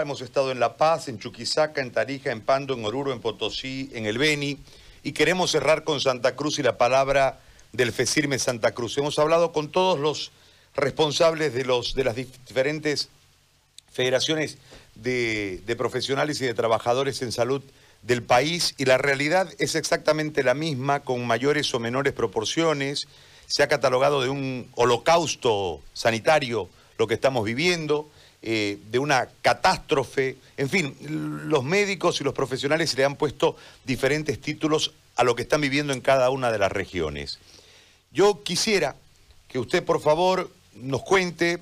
Hemos 0.00 0.22
estado 0.22 0.50
en 0.50 0.58
La 0.58 0.76
Paz, 0.78 1.08
en 1.08 1.18
Chuquisaca, 1.18 1.82
en 1.82 1.92
Tarija, 1.92 2.32
en 2.32 2.40
Pando, 2.40 2.72
en 2.72 2.84
Oruro, 2.84 3.12
en 3.12 3.20
Potosí, 3.20 3.90
en 3.92 4.06
El 4.06 4.16
Beni, 4.16 4.58
y 5.02 5.12
queremos 5.12 5.50
cerrar 5.50 5.84
con 5.84 6.00
Santa 6.00 6.34
Cruz 6.34 6.58
y 6.58 6.62
la 6.62 6.78
palabra 6.78 7.40
del 7.72 7.92
FECIRME 7.92 8.38
Santa 8.38 8.72
Cruz. 8.72 8.96
Hemos 8.96 9.18
hablado 9.18 9.52
con 9.52 9.70
todos 9.70 10.00
los 10.00 10.32
responsables 10.74 11.52
de, 11.52 11.64
los, 11.64 11.94
de 11.94 12.04
las 12.04 12.16
diferentes 12.16 13.10
federaciones 13.92 14.56
de, 14.94 15.60
de 15.66 15.76
profesionales 15.76 16.40
y 16.40 16.46
de 16.46 16.54
trabajadores 16.54 17.20
en 17.20 17.30
salud 17.30 17.62
del 18.00 18.22
país 18.22 18.74
y 18.78 18.86
la 18.86 18.98
realidad 18.98 19.52
es 19.58 19.74
exactamente 19.74 20.42
la 20.42 20.54
misma, 20.54 21.00
con 21.00 21.24
mayores 21.26 21.72
o 21.74 21.78
menores 21.78 22.14
proporciones. 22.14 23.06
Se 23.46 23.62
ha 23.62 23.68
catalogado 23.68 24.22
de 24.22 24.30
un 24.30 24.68
holocausto 24.74 25.80
sanitario 25.92 26.68
lo 26.98 27.06
que 27.06 27.14
estamos 27.14 27.44
viviendo. 27.44 28.08
Eh, 28.44 28.80
de 28.90 28.98
una 28.98 29.28
catástrofe. 29.40 30.36
En 30.56 30.68
fin, 30.68 30.96
los 31.48 31.62
médicos 31.62 32.20
y 32.20 32.24
los 32.24 32.34
profesionales 32.34 32.92
le 32.96 33.04
han 33.04 33.14
puesto 33.14 33.56
diferentes 33.84 34.40
títulos 34.40 34.94
a 35.14 35.22
lo 35.22 35.36
que 35.36 35.42
están 35.42 35.60
viviendo 35.60 35.92
en 35.92 36.00
cada 36.00 36.28
una 36.28 36.50
de 36.50 36.58
las 36.58 36.72
regiones. 36.72 37.38
Yo 38.10 38.42
quisiera 38.42 38.96
que 39.46 39.60
usted, 39.60 39.84
por 39.84 40.00
favor, 40.00 40.50
nos 40.74 41.02
cuente 41.02 41.60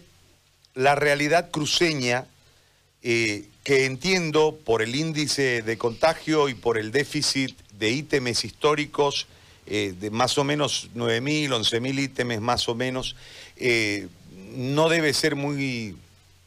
la 0.75 0.95
realidad 0.95 1.51
cruceña 1.51 2.25
eh, 3.03 3.45
que 3.63 3.85
entiendo 3.85 4.59
por 4.65 4.81
el 4.81 4.95
índice 4.97 5.61
de 5.61 5.77
contagio 5.77 6.49
y 6.49 6.55
por 6.55 6.79
el 6.79 6.93
déficit 6.93 7.59
de 7.79 7.91
ítems 7.91 8.43
históricos 8.47 9.27
eh, 9.67 9.93
de 10.01 10.09
más 10.09 10.39
o 10.39 10.45
menos 10.45 10.89
9.000, 10.95 11.51
11.000 11.51 12.05
ítems 12.05 12.41
más 12.41 12.71
o 12.71 12.75
menos, 12.75 13.17
no 14.55 14.89
debe 14.89 15.13
ser 15.13 15.37
muy 15.37 15.95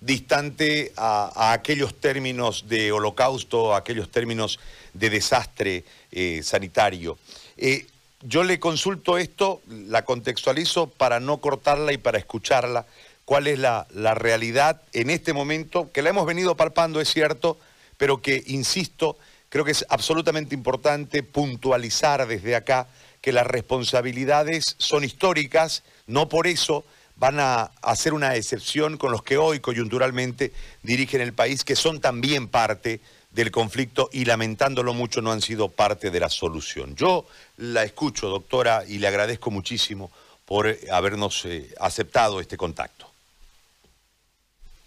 distante 0.05 0.91
a, 0.97 1.53
aquellos 1.53 1.95
términos 1.95 2.65
de 2.67 2.91
holocausto, 2.91 3.73
a 3.73 3.77
aquellos 3.77 4.11
términos 4.11 4.59
de 4.93 5.09
desastre 5.09 5.85
eh, 6.11 6.41
sanitario. 6.43 7.17
Eh, 7.57 7.87
yo 8.21 8.43
le 8.43 8.59
consulto 8.59 9.17
esto, 9.17 9.61
la 9.67 10.03
contextualizo 10.03 10.87
para 10.87 11.19
no 11.19 11.37
cortarla 11.37 11.93
y 11.93 11.97
para 11.97 12.17
escucharla, 12.17 12.85
cuál 13.25 13.47
es 13.47 13.59
la, 13.59 13.87
la 13.91 14.13
realidad 14.13 14.81
en 14.91 15.09
este 15.09 15.31
momento, 15.33 15.91
que 15.91 16.01
la 16.01 16.09
hemos 16.09 16.25
venido 16.25 16.55
palpando, 16.55 16.99
es 16.99 17.09
cierto, 17.09 17.57
pero 17.97 18.21
que, 18.21 18.43
insisto, 18.47 19.17
creo 19.47 19.63
que 19.63 19.71
es 19.71 19.85
absolutamente 19.87 20.55
importante 20.55 21.23
puntualizar 21.23 22.27
desde 22.27 22.55
acá 22.55 22.87
que 23.21 23.31
las 23.31 23.47
responsabilidades 23.47 24.75
son 24.79 25.05
históricas, 25.05 25.83
no 26.07 26.27
por 26.27 26.47
eso 26.47 26.83
van 27.15 27.39
a 27.39 27.71
hacer 27.81 28.13
una 28.13 28.35
excepción 28.35 28.97
con 28.97 29.11
los 29.11 29.23
que 29.23 29.37
hoy 29.37 29.59
coyunturalmente 29.59 30.51
dirigen 30.81 31.21
el 31.21 31.33
país, 31.33 31.63
que 31.63 31.75
son 31.75 32.01
también 32.01 32.47
parte 32.47 32.99
del 33.31 33.51
conflicto 33.51 34.09
y 34.11 34.25
lamentándolo 34.25 34.93
mucho 34.93 35.21
no 35.21 35.31
han 35.31 35.41
sido 35.41 35.69
parte 35.69 36.11
de 36.11 36.19
la 36.19 36.29
solución. 36.29 36.95
Yo 36.95 37.25
la 37.57 37.83
escucho, 37.83 38.29
doctora, 38.29 38.83
y 38.87 38.99
le 38.99 39.07
agradezco 39.07 39.51
muchísimo 39.51 40.11
por 40.45 40.67
eh, 40.67 40.79
habernos 40.91 41.45
eh, 41.45 41.73
aceptado 41.79 42.39
este 42.39 42.57
contacto. 42.57 43.09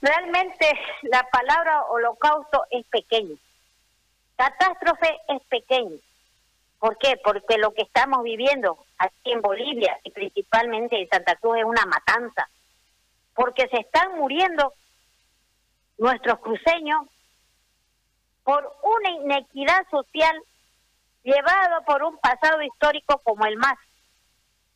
Realmente 0.00 0.70
la 1.02 1.26
palabra 1.30 1.84
holocausto 1.84 2.64
es 2.70 2.84
pequeña, 2.86 3.34
catástrofe 4.36 5.16
es 5.28 5.42
pequeña. 5.48 5.96
¿Por 6.78 6.98
qué? 6.98 7.18
Porque 7.24 7.58
lo 7.58 7.72
que 7.72 7.82
estamos 7.82 8.22
viviendo 8.22 8.85
aquí 8.98 9.32
en 9.32 9.42
Bolivia 9.42 9.98
y 10.04 10.10
principalmente 10.10 11.00
en 11.00 11.08
Santa 11.08 11.36
Cruz 11.36 11.58
es 11.58 11.64
una 11.64 11.84
matanza. 11.86 12.48
Porque 13.34 13.68
se 13.68 13.80
están 13.80 14.16
muriendo 14.16 14.72
nuestros 15.98 16.38
cruceños 16.40 17.06
por 18.44 18.72
una 18.82 19.10
inequidad 19.10 19.86
social 19.90 20.40
llevado 21.22 21.82
por 21.84 22.02
un 22.04 22.16
pasado 22.18 22.62
histórico 22.62 23.18
como 23.24 23.44
el 23.46 23.56
MAS. 23.56 23.78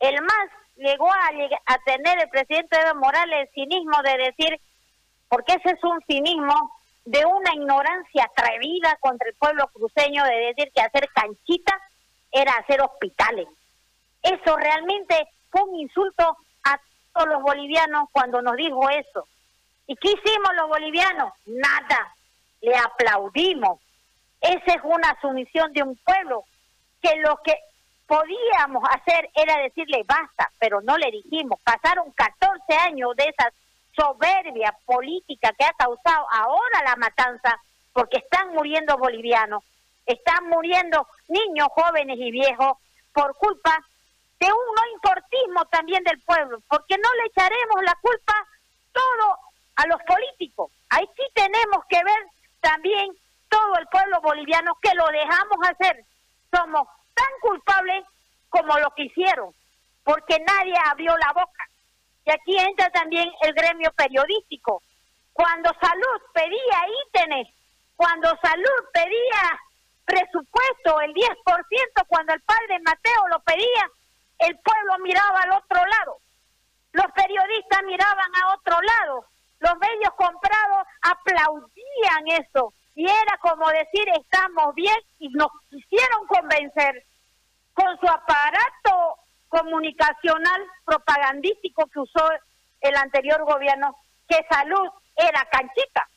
El 0.00 0.20
MAS 0.20 0.50
llegó 0.76 1.08
a, 1.08 1.78
tener 1.84 2.18
el 2.20 2.28
presidente 2.28 2.80
Evo 2.80 2.98
Morales 2.98 3.48
el 3.48 3.54
cinismo 3.54 4.02
de 4.02 4.24
decir, 4.24 4.60
porque 5.28 5.54
ese 5.54 5.76
es 5.76 5.84
un 5.84 6.00
cinismo 6.06 6.72
de 7.04 7.24
una 7.24 7.54
ignorancia 7.54 8.24
atrevida 8.24 8.96
contra 9.00 9.28
el 9.28 9.36
pueblo 9.36 9.68
cruceño 9.68 10.24
de 10.24 10.36
decir 10.36 10.72
que 10.74 10.80
hacer 10.80 11.08
canchitas 11.14 11.80
era 12.32 12.52
hacer 12.54 12.80
hospitales. 12.80 13.46
Eso 14.22 14.56
realmente 14.56 15.28
fue 15.50 15.62
un 15.62 15.76
insulto 15.76 16.36
a 16.64 16.80
todos 17.12 17.28
los 17.28 17.42
bolivianos 17.42 18.08
cuando 18.12 18.42
nos 18.42 18.56
dijo 18.56 18.88
eso. 18.90 19.26
¿Y 19.86 19.96
qué 19.96 20.08
hicimos 20.08 20.50
los 20.56 20.68
bolivianos? 20.68 21.32
Nada. 21.46 22.14
Le 22.60 22.76
aplaudimos. 22.76 23.80
Esa 24.40 24.74
es 24.74 24.80
una 24.84 25.18
sumisión 25.20 25.72
de 25.72 25.82
un 25.82 25.96
pueblo 25.96 26.44
que 27.02 27.16
lo 27.16 27.36
que 27.42 27.54
podíamos 28.06 28.82
hacer 28.90 29.30
era 29.34 29.62
decirle 29.62 30.02
basta, 30.06 30.50
pero 30.58 30.80
no 30.80 30.96
le 30.98 31.10
dijimos. 31.10 31.60
Pasaron 31.62 32.10
14 32.12 32.74
años 32.74 33.14
de 33.16 33.24
esa 33.24 33.52
soberbia 33.96 34.76
política 34.84 35.52
que 35.58 35.64
ha 35.64 35.72
causado 35.72 36.26
ahora 36.30 36.84
la 36.84 36.96
matanza, 36.96 37.60
porque 37.92 38.18
están 38.18 38.52
muriendo 38.54 38.96
bolivianos, 38.96 39.62
están 40.06 40.48
muriendo 40.48 41.06
niños, 41.28 41.68
jóvenes 41.72 42.18
y 42.18 42.30
viejos 42.30 42.78
por 43.12 43.36
culpa 43.36 43.78
de 44.40 44.46
un 44.46 44.74
no 44.74 44.86
importismo 44.94 45.64
también 45.66 46.02
del 46.02 46.20
pueblo, 46.22 46.60
porque 46.68 46.96
no 46.96 47.14
le 47.14 47.26
echaremos 47.26 47.82
la 47.82 47.94
culpa 48.00 48.34
todo 48.92 49.38
a 49.76 49.86
los 49.86 50.00
políticos. 50.02 50.72
Ahí 50.88 51.08
sí 51.14 51.22
tenemos 51.34 51.84
que 51.88 52.02
ver 52.02 52.26
también 52.60 53.12
todo 53.48 53.76
el 53.76 53.86
pueblo 53.88 54.20
boliviano 54.22 54.76
que 54.80 54.94
lo 54.94 55.06
dejamos 55.08 55.58
hacer. 55.68 56.04
Somos 56.50 56.88
tan 57.14 57.28
culpables 57.42 58.04
como 58.48 58.78
lo 58.78 58.90
que 58.96 59.04
hicieron, 59.04 59.52
porque 60.04 60.38
nadie 60.40 60.74
abrió 60.86 61.16
la 61.18 61.32
boca. 61.32 61.68
Y 62.24 62.30
aquí 62.30 62.58
entra 62.58 62.90
también 62.90 63.30
el 63.42 63.52
gremio 63.52 63.92
periodístico. 63.92 64.82
Cuando 65.32 65.70
Salud 65.80 66.22
pedía 66.32 66.86
ítems, 67.06 67.48
cuando 67.96 68.28
Salud 68.42 68.88
pedía 68.92 69.60
presupuesto, 70.04 71.00
el 71.02 71.12
10%, 71.14 72.06
cuando 72.08 72.32
el 72.34 72.40
padre 72.42 72.80
Mateo 72.84 73.28
lo 73.28 73.40
pedía, 73.40 73.90
el 74.40 74.58
pueblo 74.58 74.98
miraba 75.02 75.40
al 75.40 75.52
otro 75.52 75.86
lado. 75.86 76.18
Los 76.92 77.06
periodistas 77.12 77.82
miraban 77.84 78.30
a 78.42 78.54
otro 78.54 78.80
lado. 78.80 79.24
Los 79.60 79.76
medios 79.78 80.14
comprados 80.14 80.86
aplaudían 81.02 82.44
eso. 82.44 82.72
Y 82.94 83.04
era 83.04 83.36
como 83.40 83.68
decir, 83.68 84.08
estamos 84.18 84.74
bien, 84.74 84.96
y 85.18 85.28
nos 85.30 85.48
quisieron 85.68 86.26
convencer 86.26 87.04
con 87.74 87.98
su 88.00 88.08
aparato 88.08 89.16
comunicacional 89.48 90.66
propagandístico 90.84 91.86
que 91.86 92.00
usó 92.00 92.30
el 92.80 92.96
anterior 92.96 93.44
gobierno, 93.44 93.94
que 94.28 94.44
salud 94.50 94.88
era 95.16 95.44
canchita. 95.50 96.08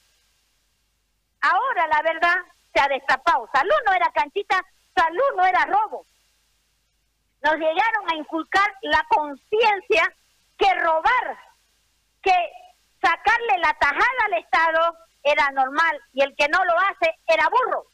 Ahora 1.41 1.87
la 1.87 2.01
verdad 2.01 2.35
se 2.73 2.79
ha 2.79 2.87
destapado. 2.87 3.49
Salud 3.53 3.75
no 3.85 3.93
era 3.93 4.09
canchita, 4.11 4.63
salud 4.95 5.35
no 5.35 5.45
era 5.45 5.65
robo. 5.65 6.05
Nos 7.43 7.55
llegaron 7.55 8.09
a 8.09 8.15
inculcar 8.15 8.73
la 8.83 9.05
conciencia 9.09 10.15
que 10.57 10.73
robar, 10.75 11.37
que 12.21 12.33
sacarle 13.01 13.57
la 13.59 13.73
tajada 13.73 14.25
al 14.27 14.33
Estado 14.35 14.97
era 15.23 15.51
normal 15.51 15.99
y 16.13 16.21
el 16.21 16.33
que 16.37 16.47
no 16.47 16.63
lo 16.63 16.73
hace 16.79 17.13
era 17.27 17.49
burro. 17.49 17.85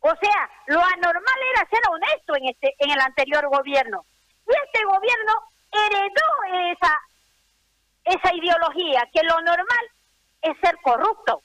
O 0.00 0.12
sea, 0.20 0.50
lo 0.66 0.80
anormal 0.80 1.38
era 1.54 1.68
ser 1.68 1.80
honesto 1.90 2.36
en 2.36 2.48
este 2.48 2.74
en 2.78 2.90
el 2.90 3.00
anterior 3.00 3.48
gobierno. 3.48 4.06
Y 4.48 4.52
este 4.64 4.84
gobierno 4.84 5.32
heredó 5.70 6.72
esa 6.72 7.00
esa 8.04 8.34
ideología 8.34 9.08
que 9.12 9.22
lo 9.24 9.40
normal 9.42 9.90
es 10.40 10.58
ser 10.60 10.76
corrupto. 10.82 11.42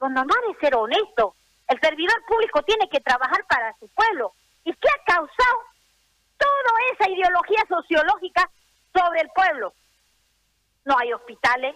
Lo 0.00 0.10
normal 0.10 0.38
es 0.50 0.58
ser 0.58 0.76
honesto. 0.76 1.34
El 1.68 1.80
servidor 1.80 2.22
público 2.26 2.62
tiene 2.62 2.86
que 2.90 3.00
trabajar 3.00 3.44
para 3.48 3.74
su 3.78 3.88
pueblo. 3.88 4.32
¿Y 4.62 4.72
qué 4.74 4.88
ha 4.88 5.12
causado 5.12 5.75
toda 6.38 6.72
esa 6.92 7.10
ideología 7.10 7.62
sociológica 7.68 8.48
sobre 8.94 9.20
el 9.20 9.30
pueblo? 9.30 9.72
No 10.84 10.96
hay 10.98 11.12
hospitales. 11.12 11.74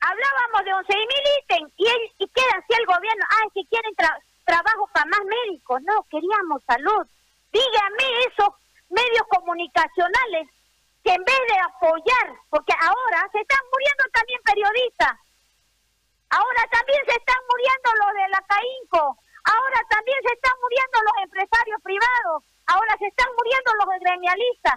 Hablábamos 0.00 0.64
de 0.64 0.74
11 0.74 0.96
mil 0.96 1.24
ítems 1.38 1.72
y, 1.76 1.86
y 2.18 2.28
quedan 2.28 2.64
si 2.66 2.74
el 2.74 2.86
gobierno, 2.86 3.24
ah, 3.30 3.48
que 3.54 3.64
quieren 3.70 3.94
trabajo 4.44 4.88
para 4.92 5.06
más 5.06 5.20
médicos. 5.24 5.80
No, 5.82 6.02
queríamos 6.10 6.62
salud. 6.66 7.06
Dígame 7.52 8.26
esos 8.26 8.54
medios 8.90 9.26
comunicacionales 9.28 10.48
que 11.04 11.12
en 11.12 11.24
vez 11.24 11.40
de 11.48 11.58
apoyar, 11.58 12.34
porque 12.50 12.72
ahora 12.80 13.28
se 13.32 13.40
están 13.40 13.60
muriendo 13.70 14.04
también 14.12 14.40
periodistas, 14.44 15.18
Ahora 16.32 16.64
también 16.70 16.98
se 17.06 17.14
están 17.14 17.36
muriendo 17.46 17.88
los 18.00 18.12
de 18.14 18.28
la 18.30 18.40
CAINCO. 18.48 19.18
Ahora 19.44 19.80
también 19.90 20.16
se 20.26 20.32
están 20.32 20.56
muriendo 20.62 20.98
los 21.04 21.24
empresarios 21.24 21.80
privados. 21.82 22.42
Ahora 22.66 22.96
se 22.98 23.06
están 23.06 23.28
muriendo 23.36 23.72
los 23.74 24.00
gremialistas. 24.00 24.74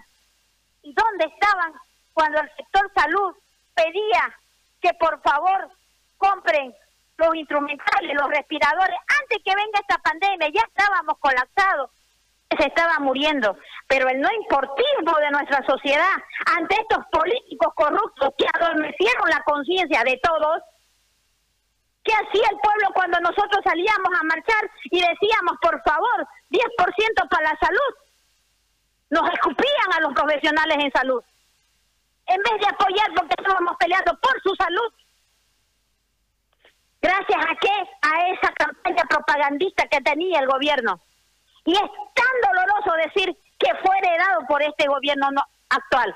¿Y 0.83 0.93
dónde 0.93 1.25
estaban 1.25 1.73
cuando 2.13 2.41
el 2.41 2.49
sector 2.55 2.91
salud 2.95 3.35
pedía 3.73 4.37
que 4.81 4.93
por 4.93 5.21
favor 5.21 5.69
compren 6.17 6.73
los 7.17 7.35
instrumentales, 7.35 8.13
los 8.13 8.29
respiradores. 8.29 8.97
Antes 9.21 9.39
que 9.43 9.55
venga 9.55 9.79
esta 9.79 9.97
pandemia 9.99 10.49
ya 10.53 10.61
estábamos 10.67 11.17
colapsados, 11.19 11.91
se 12.57 12.67
estaba 12.67 12.99
muriendo. 12.99 13.57
Pero 13.87 14.09
el 14.09 14.21
no 14.21 14.29
importismo 14.31 15.17
de 15.19 15.31
nuestra 15.31 15.65
sociedad 15.65 16.15
ante 16.57 16.75
estos 16.75 17.05
políticos 17.11 17.73
corruptos 17.75 18.33
que 18.37 18.45
adormecieron 18.53 19.29
la 19.29 19.41
conciencia 19.43 20.03
de 20.03 20.19
todos, 20.23 20.61
¿Qué 22.05 22.13
hacía 22.13 22.47
el 22.51 22.59
pueblo 22.59 22.87
cuando 22.93 23.19
nosotros 23.19 23.61
salíamos 23.63 24.13
a 24.13 24.23
marchar 24.23 24.69
y 24.91 25.01
decíamos, 25.01 25.57
por 25.59 25.81
favor, 25.81 26.27
10% 26.51 27.29
para 27.29 27.49
la 27.49 27.57
salud? 27.59 27.91
Nos 29.09 29.27
escupían 29.33 29.89
a 29.91 30.01
los 30.01 30.13
profesionales 30.13 30.77
en 30.79 30.91
salud. 30.91 31.23
En 32.27 32.41
vez 32.43 32.61
de 32.61 32.67
apoyar 32.67 33.11
porque 33.15 33.33
estábamos 33.35 33.75
peleando 33.77 34.19
por 34.19 34.39
su 34.43 34.53
salud. 34.55 34.93
Gracias 37.01 37.43
a 37.43 37.55
qué? 37.59 37.75
A 38.01 38.27
esa 38.29 38.51
campaña 38.53 39.03
propagandista 39.09 39.87
que 39.87 40.01
tenía 40.01 40.39
el 40.39 40.47
gobierno. 40.47 41.01
Y 41.65 41.73
es 41.73 41.89
tan 42.13 42.53
doloroso 42.53 42.93
decir 43.03 43.35
que 43.57 43.73
fue 43.83 43.97
heredado 43.97 44.45
por 44.47 44.61
este 44.61 44.85
gobierno 44.87 45.29
actual. 45.69 46.15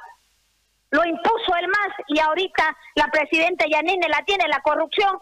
Lo 0.91 1.03
impuso 1.03 1.55
el 1.59 1.67
MAS 1.67 1.95
y 2.07 2.19
ahorita 2.19 2.77
la 2.93 3.07
presidenta 3.07 3.65
Yanine 3.67 4.07
la 4.07 4.23
tiene 4.25 4.47
la 4.47 4.61
corrupción 4.61 5.19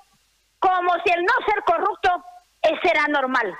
como 0.59 0.93
si 1.03 1.11
el 1.11 1.23
no 1.23 1.33
ser 1.45 1.63
corrupto 1.63 2.23
era 2.83 3.07
normal. 3.07 3.57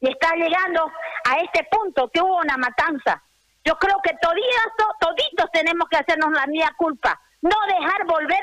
Y 0.00 0.10
está 0.10 0.34
llegando 0.34 0.90
a 1.24 1.36
este 1.36 1.66
punto 1.70 2.08
que 2.08 2.20
hubo 2.20 2.38
una 2.38 2.56
matanza. 2.56 3.22
Yo 3.64 3.76
creo 3.76 4.00
que 4.02 4.16
toditos 4.22 5.50
tenemos 5.52 5.88
que 5.88 5.98
hacernos 5.98 6.30
la 6.32 6.46
mía 6.46 6.72
culpa, 6.76 7.20
no 7.42 7.56
dejar 7.66 8.06
volver 8.06 8.40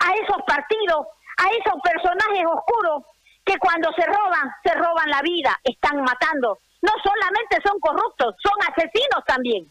a 0.00 0.14
esos 0.14 0.42
partidos, 0.46 1.06
a 1.36 1.48
esos 1.50 1.80
personajes 1.82 2.44
oscuros 2.52 3.04
que 3.44 3.56
cuando 3.58 3.92
se 3.92 4.04
roban, 4.04 4.50
se 4.64 4.74
roban 4.74 5.10
la 5.10 5.22
vida, 5.22 5.58
están 5.62 6.02
matando. 6.02 6.58
No 6.82 6.92
solamente 7.02 7.58
son 7.64 7.78
corruptos, 7.78 8.34
son 8.42 8.52
asesinos 8.68 9.24
también. 9.26 9.70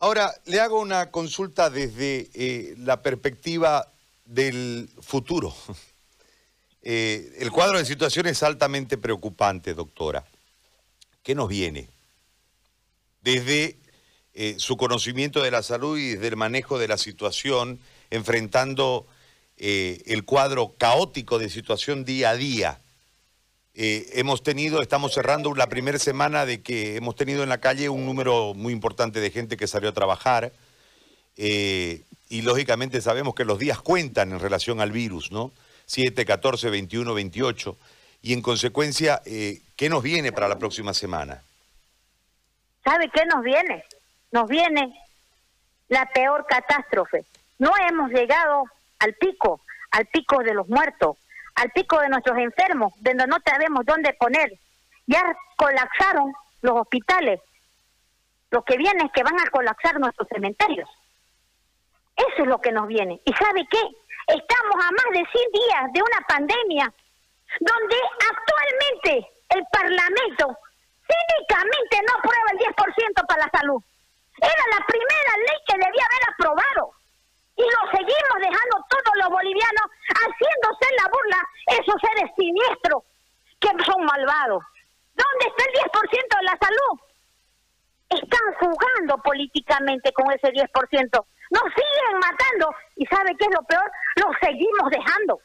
Ahora, 0.00 0.30
le 0.44 0.60
hago 0.60 0.80
una 0.80 1.10
consulta 1.10 1.70
desde 1.70 2.28
eh, 2.34 2.74
la 2.78 3.02
perspectiva 3.02 3.84
del 4.28 4.90
futuro. 5.00 5.54
Eh, 6.80 7.34
el 7.40 7.50
cuadro 7.50 7.76
de 7.76 7.84
situación 7.84 8.28
es 8.28 8.42
altamente 8.44 8.96
preocupante, 8.96 9.74
doctora. 9.74 10.24
¿Qué 11.24 11.34
nos 11.34 11.48
viene? 11.48 11.90
Desde 13.20 13.76
eh, 14.32 14.54
su 14.58 14.76
conocimiento 14.76 15.42
de 15.42 15.50
la 15.50 15.62
salud 15.64 15.98
y 15.98 16.10
desde 16.10 16.28
el 16.28 16.36
manejo 16.36 16.78
de 16.78 16.86
la 16.86 16.96
situación, 16.96 17.80
enfrentando 18.10 19.06
eh, 19.56 20.02
el 20.06 20.24
cuadro 20.24 20.76
caótico 20.78 21.38
de 21.38 21.50
situación 21.50 22.04
día 22.04 22.30
a 22.30 22.36
día. 22.36 22.80
hemos 23.74 24.42
tenido, 24.42 24.80
estamos 24.80 25.12
cerrando 25.12 25.52
la 25.54 25.68
primera 25.68 25.98
semana 25.98 26.46
de 26.46 26.62
que 26.62 26.96
hemos 26.96 27.16
tenido 27.16 27.42
en 27.42 27.48
la 27.48 27.60
calle 27.60 27.88
un 27.88 28.06
número 28.06 28.54
muy 28.54 28.72
importante 28.72 29.20
de 29.20 29.30
gente 29.30 29.56
que 29.56 29.66
salió 29.66 29.90
a 29.90 29.94
trabajar 29.94 30.52
y 32.28 32.42
lógicamente 32.42 33.00
sabemos 33.00 33.34
que 33.34 33.44
los 33.44 33.58
días 33.58 33.80
cuentan 33.80 34.32
en 34.32 34.40
relación 34.40 34.80
al 34.80 34.92
virus, 34.92 35.32
¿no? 35.32 35.52
7, 35.86 36.24
14, 36.26 36.68
21, 36.70 37.14
28. 37.14 37.76
Y 38.20 38.32
en 38.34 38.42
consecuencia, 38.42 39.22
eh, 39.24 39.62
¿qué 39.76 39.88
nos 39.88 40.02
viene 40.02 40.32
para 40.32 40.48
la 40.48 40.58
próxima 40.58 40.92
semana? 40.92 41.42
¿Sabe 42.84 43.10
qué 43.12 43.24
nos 43.26 43.42
viene? 43.42 43.84
Nos 44.32 44.48
viene 44.48 44.94
la 45.88 46.06
peor 46.06 46.44
catástrofe. 46.46 47.24
No 47.58 47.70
hemos 47.88 48.10
llegado 48.10 48.64
al 48.98 49.14
pico, 49.14 49.60
al 49.90 50.06
pico 50.06 50.42
de 50.42 50.54
los 50.54 50.68
muertos, 50.68 51.16
al 51.54 51.70
pico 51.70 52.00
de 52.00 52.08
nuestros 52.08 52.36
enfermos, 52.38 52.92
donde 53.00 53.26
no 53.26 53.38
sabemos 53.44 53.86
dónde 53.86 54.12
poner. 54.14 54.52
Ya 55.06 55.22
colapsaron 55.56 56.32
los 56.60 56.80
hospitales. 56.80 57.40
Lo 58.50 58.62
que 58.62 58.76
viene 58.76 59.04
es 59.04 59.12
que 59.12 59.22
van 59.22 59.38
a 59.40 59.50
colapsar 59.50 59.98
nuestros 59.98 60.28
cementerios. 60.28 60.88
Eso 62.18 62.42
es 62.42 62.48
lo 62.48 62.60
que 62.60 62.72
nos 62.72 62.86
viene. 62.86 63.20
¿Y 63.24 63.32
sabe 63.34 63.66
qué? 63.70 63.82
Estamos 64.26 64.74
a 64.74 64.90
más 64.90 65.08
de 65.12 65.24
100 65.24 65.52
días 65.52 65.82
de 65.94 66.02
una 66.02 66.20
pandemia 66.28 66.92
donde 67.60 67.96
actualmente 68.28 69.30
el 69.50 69.64
Parlamento 69.72 70.58
cínicamente 71.06 71.96
no 72.04 72.12
aprueba 72.18 72.48
el 72.52 72.58
10% 72.58 73.26
para 73.26 73.46
la 73.46 73.50
salud. 73.58 73.82
Era 74.36 74.64
la 74.78 74.84
primera 74.86 75.32
ley 75.38 75.58
que 75.66 75.78
debía 75.78 76.04
haber 76.04 76.24
aprobado. 76.34 76.92
Y 77.56 77.62
lo 77.62 77.90
seguimos 77.90 78.36
dejando 78.38 78.76
todos 78.90 79.14
los 79.16 79.28
bolivianos 79.30 79.86
haciéndose 80.14 80.86
la 80.94 81.10
burla 81.10 81.40
esos 81.80 81.98
seres 82.02 82.30
siniestros 82.36 83.02
que 83.58 83.70
son 83.84 84.04
malvados. 84.04 84.62
¿Dónde 85.14 85.44
está 85.48 85.64
el 85.66 85.74
10% 85.90 86.38
de 86.38 86.44
la 86.44 86.58
salud? 86.60 87.07
Están 88.08 88.54
jugando 88.58 89.18
políticamente 89.22 90.12
con 90.12 90.30
ese 90.32 90.48
10%. 90.48 91.26
Nos 91.50 91.62
siguen 91.74 92.18
matando 92.20 92.74
y 92.96 93.06
¿sabe 93.06 93.36
qué 93.38 93.44
es 93.44 93.54
lo 93.54 93.62
peor? 93.66 93.90
Los 94.16 94.36
seguimos 94.40 94.90
dejando. 94.90 95.40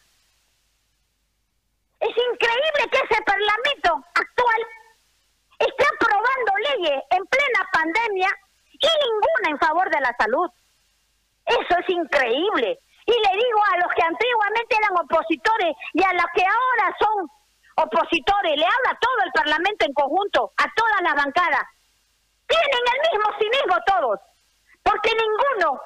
Es 2.00 2.10
increíble 2.10 2.84
que 2.92 2.98
ese 2.98 3.24
Parlamento 3.24 4.06
actual 4.14 4.62
esté 5.60 5.86
aprobando 5.96 6.52
leyes 6.58 7.02
en 7.12 7.26
plena 7.26 7.70
pandemia 7.72 8.30
y 8.74 8.88
ninguna 9.06 9.50
en 9.50 9.60
favor 9.60 9.90
de 9.90 10.02
la 10.02 10.16
salud. 10.20 10.50
Eso 11.46 11.80
es 11.80 11.90
increíble. 11.90 12.80
Y 13.06 13.12
le 13.12 13.32
digo 13.36 13.60
a 13.72 13.78
los 13.78 13.94
que 13.94 14.04
antiguamente 14.04 14.76
eran 14.76 14.98
opositores 15.04 15.76
y 15.94 16.04
a 16.04 16.14
los 16.14 16.26
que 16.36 16.44
ahora 16.44 16.96
son 17.00 17.30
opositores, 17.76 18.58
le 18.58 18.66
habla 18.66 19.00
todo 19.00 19.18
el 19.26 19.32
Parlamento 19.32 19.86
en 19.86 19.94
conjunto, 19.94 20.54
a 20.58 20.66
todas 20.76 21.02
las 21.02 21.16
bancadas. 21.16 21.64
Tienen 22.48 22.84
el 22.94 23.00
mismo 23.12 23.30
cinismo 23.40 23.78
todos, 23.86 24.20
porque 24.84 25.12
ninguno 25.16 25.82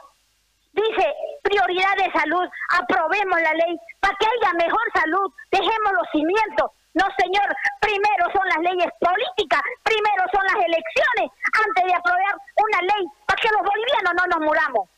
dice 0.74 1.06
prioridad 1.42 1.96
de 1.98 2.12
salud, 2.12 2.46
aprobemos 2.70 3.42
la 3.42 3.54
ley 3.54 3.78
para 4.00 4.16
que 4.18 4.28
haya 4.28 4.54
mejor 4.54 4.86
salud, 4.94 5.32
dejemos 5.52 5.92
los 5.94 6.08
cimientos. 6.12 6.72
No, 6.94 7.06
señor, 7.18 7.50
primero 7.80 8.26
son 8.34 8.48
las 8.48 8.58
leyes 8.58 8.90
políticas, 9.00 9.62
primero 9.84 10.24
son 10.34 10.44
las 10.46 10.66
elecciones, 10.66 11.30
antes 11.54 11.84
de 11.86 11.94
aprobar 11.94 12.36
una 12.58 12.82
ley 12.82 13.06
para 13.26 13.42
que 13.42 13.50
los 13.50 13.62
bolivianos 13.62 14.14
no 14.18 14.26
nos 14.28 14.40
muramos. 14.46 14.90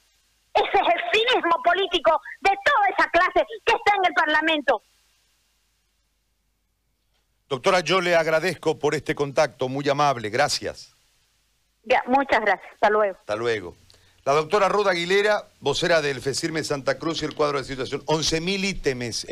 Ese 0.53 0.77
es 0.79 0.87
el 0.95 1.01
cinismo 1.11 1.61
político 1.63 2.21
de 2.41 2.51
toda 2.63 2.87
esa 2.89 3.09
clase 3.11 3.45
que 3.65 3.75
está 3.75 3.95
en 3.95 4.05
el 4.05 4.13
Parlamento. 4.13 4.81
Doctora, 7.47 7.79
yo 7.81 7.99
le 7.99 8.15
agradezco 8.15 8.77
por 8.77 8.95
este 8.95 9.15
contacto, 9.15 9.67
muy 9.69 9.87
amable, 9.89 10.29
gracias. 10.29 10.95
Muchas 12.07 12.41
gracias, 12.41 12.73
hasta 12.73 12.89
luego. 12.89 13.17
Hasta 13.19 13.35
luego. 13.35 13.75
La 14.25 14.33
doctora 14.33 14.69
Ruda 14.69 14.91
Aguilera, 14.91 15.47
vocera 15.59 16.01
del 16.01 16.21
FECIRME 16.21 16.63
Santa 16.63 16.99
Cruz 16.99 17.21
y 17.21 17.25
el 17.25 17.33
cuadro 17.33 17.57
de 17.57 17.63
situación, 17.63 18.05
11.000 18.05 18.63
ítems 18.63 19.25